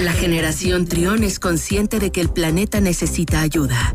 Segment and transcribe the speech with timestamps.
[0.00, 3.94] La generación Trión es consciente de que el planeta necesita ayuda.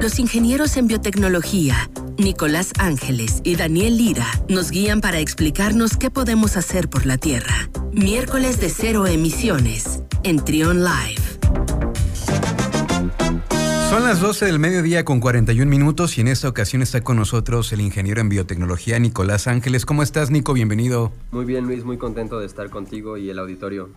[0.00, 6.56] Los ingenieros en biotecnología, Nicolás Ángeles y Daniel Lira, nos guían para explicarnos qué podemos
[6.56, 7.68] hacer por la Tierra.
[7.92, 11.22] Miércoles de cero emisiones en Trión Live.
[13.90, 17.72] Son las 12 del mediodía con 41 minutos y en esta ocasión está con nosotros
[17.72, 19.86] el ingeniero en biotecnología Nicolás Ángeles.
[19.86, 20.52] ¿Cómo estás, Nico?
[20.52, 21.10] Bienvenido.
[21.30, 23.88] Muy bien, Luis, muy contento de estar contigo y el auditorio.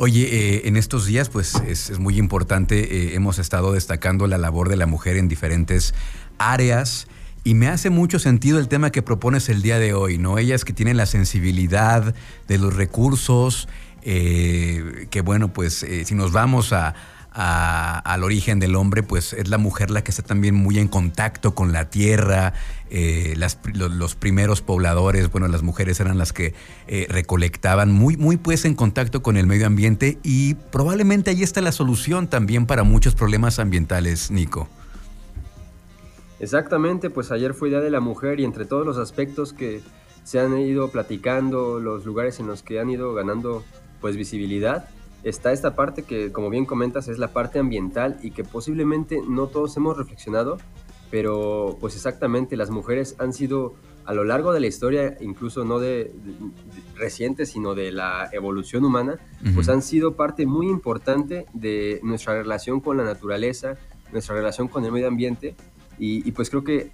[0.00, 4.68] Oye, eh, en estos días pues es, muy importante, eh, hemos estado destacando la labor
[4.68, 5.92] de la mujer en diferentes
[6.38, 7.08] áreas
[7.42, 10.38] y me hace mucho sentido el tema que propones el día de hoy, ¿no?
[10.38, 12.14] Ellas que tienen la sensibilidad
[12.46, 13.68] de los recursos,
[14.02, 16.94] eh, que bueno, pues si nos vamos a
[17.40, 21.54] al origen del hombre, pues es la mujer la que está también muy en contacto
[21.54, 22.52] con la tierra.
[22.90, 23.36] Eh,
[23.74, 26.54] los, primeros pobladores, bueno, las mujeres eran las que
[26.88, 31.60] eh, recolectaban, muy, muy pues en contacto con el medio ambiente y probablemente ahí está
[31.60, 34.68] la solución también para muchos problemas ambientales, Nico.
[36.40, 39.80] Exactamente, pues ayer fue Día de la Mujer y entre todos los aspectos que
[40.24, 43.64] se han ido platicando, los lugares en los que han ido ganando
[44.00, 44.88] pues visibilidad,
[45.22, 49.48] está esta parte que, como bien comentas, es la parte ambiental y que posiblemente no
[49.48, 50.58] todos hemos reflexionado,
[51.10, 55.78] pero pues exactamente las mujeres han sido a lo largo de la historia, incluso no
[55.80, 56.14] de,
[56.96, 59.18] reciente, sino de la evolución humana,
[59.54, 63.76] pues han sido parte muy importante de nuestra relación con la naturaleza,
[64.10, 65.56] nuestra relación con el medio ambiente
[65.98, 66.92] y, pues creo que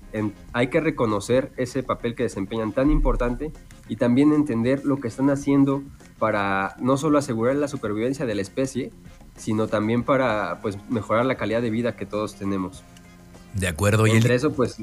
[0.52, 3.52] hay que reconocer ese papel que desempeñan tan importante
[3.88, 5.82] y también entender lo que están haciendo
[6.18, 8.92] para no solo asegurar la supervivencia de la especie,
[9.36, 12.82] sino también para pues, mejorar la calidad de vida que todos tenemos.
[13.54, 14.06] De acuerdo.
[14.06, 14.76] Y entre eso, pues...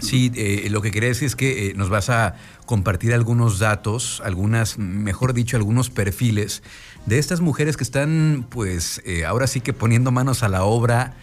[0.00, 2.34] Sí, eh, lo que quería decir es que eh, nos vas a
[2.66, 6.62] compartir algunos datos, algunas, mejor dicho, algunos perfiles
[7.06, 11.14] de estas mujeres que están, pues, eh, ahora sí que poniendo manos a la obra,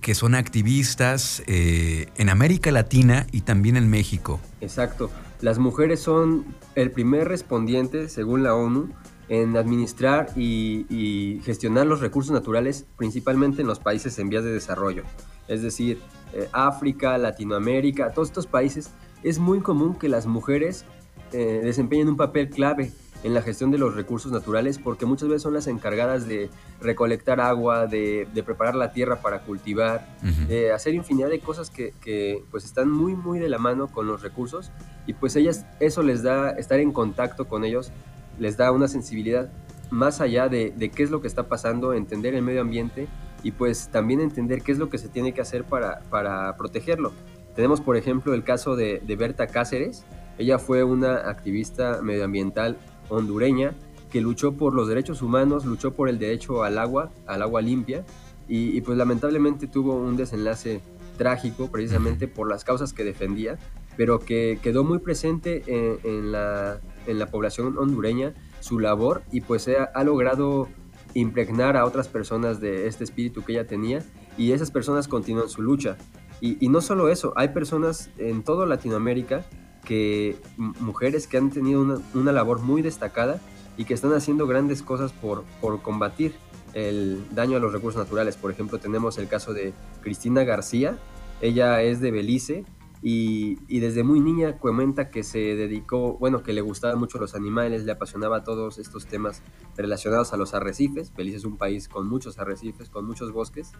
[0.00, 4.40] que son activistas eh, en América Latina y también en México.
[4.60, 5.10] Exacto.
[5.40, 6.44] Las mujeres son
[6.74, 8.88] el primer respondiente, según la ONU,
[9.28, 15.04] en administrar y, gestionar los recursos naturales, principalmente en los países en vías de desarrollo.
[15.46, 16.00] Es decir,
[16.32, 18.90] eh, África, Latinoamérica, todos estos países,
[19.22, 20.84] es muy común que las mujeres
[21.32, 22.90] eh, desempeñen un papel clave
[23.24, 27.40] en la gestión de los recursos naturales porque muchas veces son las encargadas de recolectar
[27.40, 30.06] agua, de, preparar la tierra para cultivar,
[30.46, 34.22] de hacer infinidad de cosas que, pues están muy muy de la mano con los
[34.22, 34.70] recursos
[35.06, 37.90] y pues ellas eso les da, estar en contacto con ellos,
[38.38, 39.50] les da una sensibilidad
[39.90, 43.08] más allá de, qué es lo que está pasando, entender el medio ambiente
[43.42, 47.12] y pues también entender qué es lo que se tiene que hacer para, para protegerlo.
[47.56, 50.04] Tenemos por ejemplo el caso de, de Berta Cáceres,
[50.38, 52.78] ella fue una activista medioambiental
[53.08, 53.74] hondureña
[54.10, 58.04] que luchó por los derechos humanos, luchó por el derecho al agua, al agua limpia,
[58.48, 60.80] y, pues lamentablemente tuvo un desenlace
[61.18, 63.58] trágico precisamente por las causas que defendía,
[63.96, 69.68] pero que quedó muy presente en, la, en la, población hondureña su labor y pues
[69.68, 70.66] ha, logrado
[71.12, 74.02] impregnar a otras personas de este espíritu que ella tenía
[74.38, 75.98] y esas personas continúan su lucha.
[76.40, 79.44] Y, y no solo eso, hay personas en toda Latinoamérica
[79.88, 83.40] que mujeres que han tenido una, labor muy destacada
[83.78, 86.34] y que están haciendo grandes cosas por, por combatir
[86.74, 88.36] el daño a los recursos naturales.
[88.36, 89.72] Por ejemplo, tenemos el caso de
[90.02, 90.98] Cristina García,
[91.40, 92.66] ella es de Belice
[93.02, 97.84] y, desde muy niña comenta que se dedicó, bueno, que le gustaban mucho los animales,
[97.84, 99.42] le apasionaba todos estos temas
[99.76, 101.14] relacionados a los arrecifes.
[101.14, 103.72] Belice es un país con muchos arrecifes, con muchos bosques.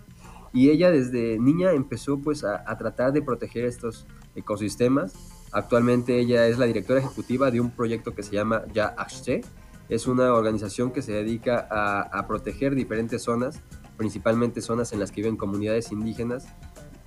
[0.52, 5.14] Y ella desde niña empezó pues a, tratar de proteger estos ecosistemas
[5.52, 9.40] Actualmente ella es la directora ejecutiva de un proyecto que se llama Ya Ashte.
[9.88, 13.62] Es una organización que se dedica a, proteger diferentes zonas,
[13.96, 16.48] principalmente zonas en las que viven comunidades indígenas,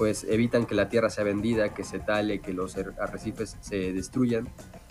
[0.02, 4.50] pues evitan que la tierra sea vendida, que se tale, que los arrecifes se destruyan.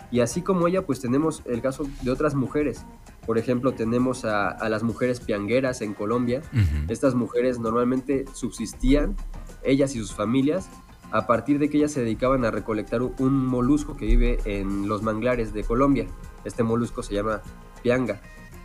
[0.09, 2.85] Y así como ella, pues tenemos el caso de otras mujeres.
[3.25, 6.41] Por ejemplo, tenemos a, las mujeres piangueras en Colombia.
[6.87, 9.17] Estas mujeres normalmente subsistían,
[9.63, 10.69] ellas y sus familias,
[11.11, 15.01] a partir de que ellas se dedicaban a recolectar un molusco que vive en los
[15.01, 16.07] manglares de Colombia.
[16.45, 17.41] Este molusco se llama
[17.83, 18.21] pianga.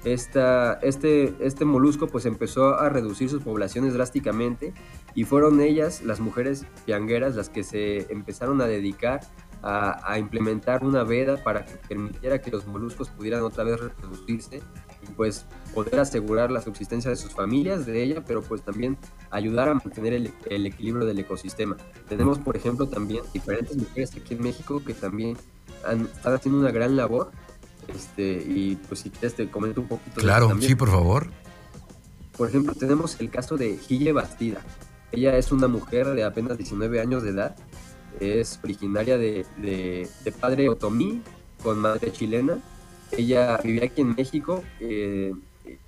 [0.07, 4.73] Esta, este, este molusco pues empezó a reducir sus poblaciones drásticamente
[5.17, 9.23] y fueron ellas, las mujeres piangueras, las que se empezaron a dedicar
[9.63, 14.63] a, implementar una veda para que permitiera que los moluscos pudieran otra vez reproducirse
[15.03, 15.45] y pues
[15.75, 18.97] poder asegurar la subsistencia de sus familias, de ella, pero pues también
[19.31, 21.77] ayudar a mantener el, equilibrio del ecosistema.
[22.09, 25.37] Tenemos, por ejemplo, también diferentes mujeres aquí en México que también
[25.79, 27.33] están haciendo una gran labor.
[27.89, 30.21] Este, y pues si quieres te comento un poquito.
[30.21, 31.31] Claro, sí, por favor.
[32.37, 34.61] Por ejemplo, tenemos el caso de Gille Bastida.
[35.13, 37.57] Ella es una mujer de apenas 19 años de edad,
[38.21, 41.23] es originaria de, de, padre otomí
[41.63, 42.59] con madre chilena.
[43.13, 45.33] Ella vivía aquí en México, eh,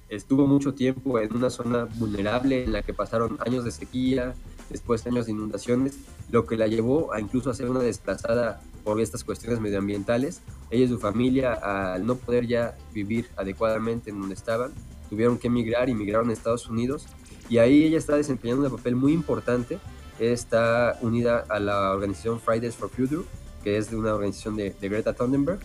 [0.09, 4.35] estuvo mucho tiempo en una zona vulnerable en la que pasaron años de sequía,
[4.71, 5.99] después años de inundaciones,
[6.31, 10.41] lo que la llevó a incluso a ser una desplazada por estas cuestiones medioambientales.
[10.71, 14.73] Ella y su familia, al no poder ya vivir adecuadamente en donde estaban,
[15.11, 17.05] tuvieron que emigrar y migraron a Estados Unidos.
[17.51, 19.79] Y ahí ella está desempeñando un papel muy importante.
[20.19, 23.25] Está unida a la organización Fridays for Future,
[23.63, 25.61] que es de una organización de, Greta Thunberg.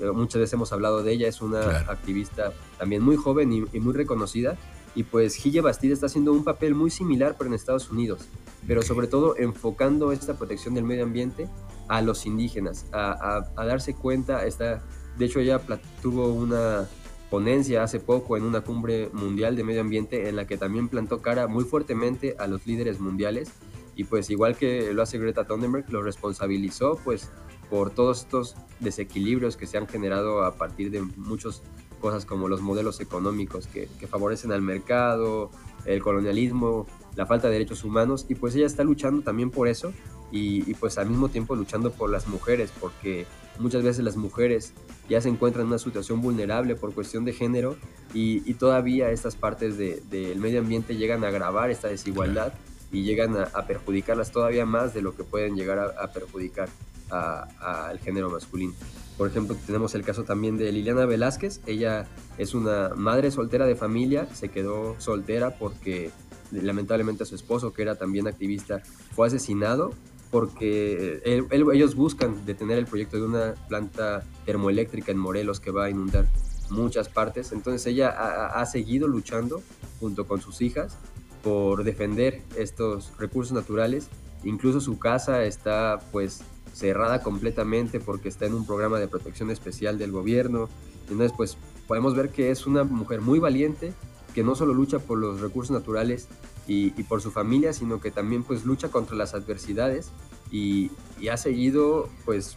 [0.00, 3.80] Eh, muchas veces hemos hablado de ella, es una activista también muy joven y, y
[3.80, 4.56] muy reconocida
[4.94, 8.20] y pues Gille Bastida está haciendo un papel muy similar pero en Estados Unidos,
[8.66, 11.48] pero sobre todo enfocando esta protección del medio ambiente
[11.88, 14.82] a los indígenas, a, darse cuenta, está,
[15.16, 15.60] de hecho ella
[16.02, 16.86] tuvo una
[17.30, 21.20] ponencia hace poco en una cumbre mundial de medio ambiente en la que también plantó
[21.20, 23.50] cara muy fuertemente a los líderes mundiales.
[23.94, 27.30] Y pues igual que lo hace Greta Thunberg, lo responsabilizó pues
[27.68, 31.62] por todos estos desequilibrios que se han generado a partir de muchos
[32.00, 35.50] cosas como los modelos económicos que, favorecen al mercado,
[35.84, 36.86] el colonialismo,
[37.16, 39.92] la falta de derechos humanos, y pues ella está luchando también por eso,
[40.30, 43.26] y, pues al mismo tiempo luchando por las mujeres, porque
[43.58, 44.72] muchas veces las mujeres
[45.08, 47.76] ya se encuentran en una situación vulnerable por cuestión de género,
[48.12, 52.52] y, todavía estas partes del medio ambiente llegan a agravar esta desigualdad
[52.90, 56.68] y llegan a, perjudicarlas todavía más de lo que pueden llegar a, perjudicar
[57.10, 58.74] al género masculino.
[59.16, 61.60] Por ejemplo, tenemos el caso también de Liliana Velázquez.
[61.66, 62.06] Ella
[62.38, 66.12] es una madre soltera de familia, se quedó soltera porque
[66.52, 68.80] lamentablemente su esposo, que era también activista,
[69.14, 69.92] fue asesinado
[70.30, 75.90] porque ellos buscan detener el proyecto de una planta termoeléctrica en Morelos que va a
[75.90, 76.26] inundar
[76.70, 77.52] muchas partes.
[77.52, 79.62] Entonces ella ha, ha seguido luchando
[80.00, 80.98] junto con sus hijas
[81.42, 84.08] por defender estos recursos naturales.
[84.44, 86.42] Incluso su casa está pues
[86.72, 90.68] cerrada completamente porque está en un programa de protección especial del gobierno.
[91.02, 93.92] Entonces, pues podemos ver que es una mujer muy valiente,
[94.34, 96.28] que no solo lucha por los recursos naturales
[96.68, 100.10] y, por su familia, sino que también pues lucha contra las adversidades
[100.50, 100.90] y,
[101.30, 102.56] ha seguido pues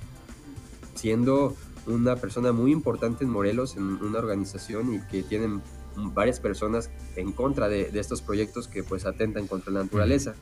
[0.96, 1.56] siendo
[1.88, 5.62] una persona muy importante en Morelos, en una organización y que tienen
[5.96, 10.36] varias personas en contra de, estos proyectos que pues atentan contra la naturaleza.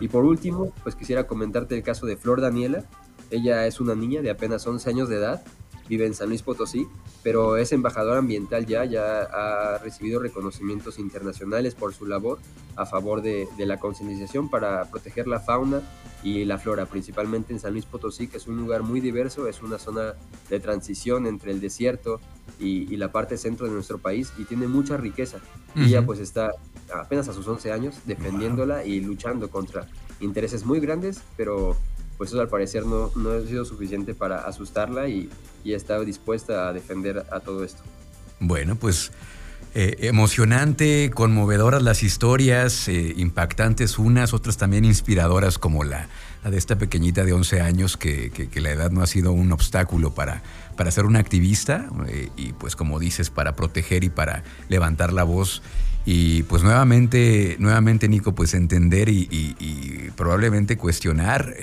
[0.00, 2.84] Y por último, pues quisiera comentarte el caso de Flor Daniela,
[3.30, 5.42] ella es una niña de apenas 11 años de edad,
[5.88, 6.86] vive en San Luis Potosí,
[7.22, 12.38] pero es embajadora ambiental ya, ya ha recibido reconocimientos internacionales por su labor
[12.76, 15.82] a favor de, la concientización para proteger la fauna
[16.22, 19.62] y la flora, principalmente en San Luis Potosí, que es un lugar muy diverso, es
[19.62, 20.14] una zona
[20.48, 22.20] de transición entre el desierto
[22.58, 25.38] y, la parte centro de nuestro país y tiene mucha riqueza.
[25.74, 26.50] Y ella pues está
[26.94, 29.88] apenas a sus 11 años defendiéndola y luchando contra
[30.20, 31.76] intereses muy grandes, pero
[32.18, 35.28] pues eso al parecer no, no ha sido suficiente para asustarla y,
[35.64, 37.82] y está dispuesta a defender a todo esto.
[38.40, 39.12] Bueno, pues
[39.74, 46.08] eh, emocionante, conmovedoras las historias, eh, impactantes unas, otras también inspiradoras como la,
[46.44, 50.14] de esta pequeñita de 11 años que, que, la edad no ha sido un obstáculo
[50.14, 50.42] para,
[50.76, 55.24] para ser una activista eh, y pues como dices, para proteger y para levantar la
[55.24, 55.62] voz.
[56.04, 61.54] Y pues nuevamente, nuevamente Nico, pues entender y, y probablemente cuestionar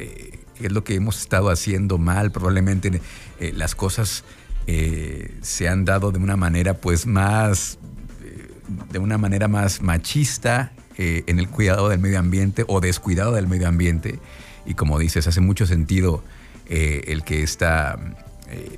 [0.59, 3.01] es lo que hemos estado haciendo mal, probablemente
[3.39, 4.23] eh, las cosas
[4.67, 7.77] eh, se han dado de una manera pues más,
[8.23, 8.51] eh,
[8.91, 13.69] de una manera más machista en el cuidado del medio ambiente o descuidado del medio
[13.69, 14.19] ambiente.
[14.65, 16.25] Y como dices, hace mucho sentido
[16.67, 17.97] el que está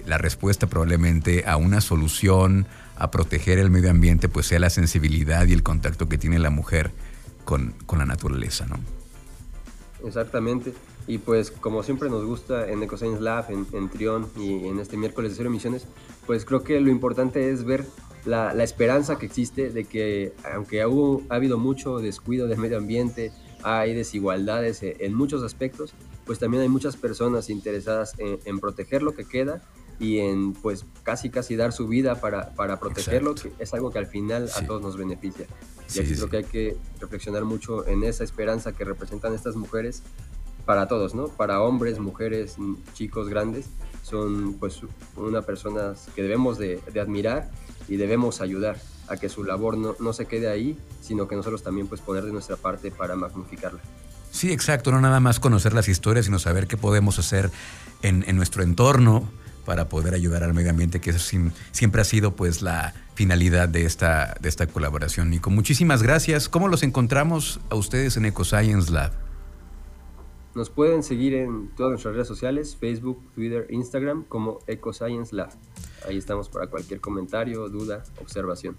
[0.05, 5.47] la respuesta probablemente a una solución a proteger el medio ambiente pues sea la sensibilidad
[5.47, 6.91] y el contacto que tiene la mujer
[7.43, 8.77] con, con la naturaleza, ¿no?
[10.05, 10.73] Exactamente.
[11.07, 14.97] Y pues como siempre nos gusta en EcoScience Lab, en, en Trión y en este
[14.97, 15.87] miércoles de cero emisiones,
[16.27, 17.85] pues creo que lo importante es ver
[18.25, 22.77] la, la esperanza que existe de que aunque ha, ha habido mucho descuido del medio
[22.77, 23.31] ambiente,
[23.63, 25.93] hay desigualdades en muchos aspectos,
[26.25, 29.61] pues también hay muchas personas interesadas en, proteger lo que queda
[29.99, 33.99] y en pues casi casi dar su vida para, para protegerlo, que es algo que
[33.99, 35.45] al final a todos nos beneficia.
[35.93, 40.03] Y así creo que hay que reflexionar mucho en esa esperanza que representan estas mujeres
[40.65, 41.27] para todos, ¿no?
[41.27, 42.55] Para hombres, mujeres,
[42.93, 43.65] chicos, grandes,
[44.03, 44.81] son pues
[45.15, 47.49] una personas que debemos de, admirar
[47.87, 51.63] y debemos ayudar a que su labor no, no, se quede ahí, sino que nosotros
[51.63, 53.81] también pues poner de nuestra parte para magnificarla.
[54.31, 57.51] Sí, exacto, no nada más conocer las historias, sino saber qué podemos hacer
[58.01, 59.27] en, en nuestro entorno
[59.61, 61.37] para poder ayudar al medio ambiente, que eso
[61.71, 65.29] siempre ha sido pues la finalidad de esta, de esta colaboración.
[65.29, 66.49] Nico, muchísimas gracias.
[66.49, 69.11] ¿Cómo los encontramos a ustedes en EcoScience Lab?
[70.53, 75.51] Nos pueden seguir en todas nuestras redes sociales, Facebook, Twitter, Instagram, como EcoScience Lab.
[76.07, 78.75] Ahí estamos para cualquier comentario, duda, observación.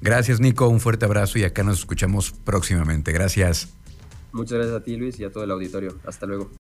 [0.00, 0.68] Gracias, Nico.
[0.68, 3.10] Un fuerte abrazo y acá nos escuchamos próximamente.
[3.12, 3.72] Gracias.
[4.32, 5.96] Muchas gracias a ti, Luis, y a todo el auditorio.
[6.04, 6.50] Hasta luego.